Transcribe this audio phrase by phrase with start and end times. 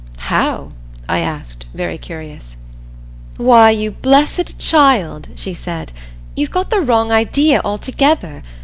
[0.31, 0.71] "How?"
[1.07, 2.57] I asked, very curious.
[3.37, 5.91] "'Why, you blessed child,' she said,
[6.35, 8.41] 'you've got the wrong idea altogether.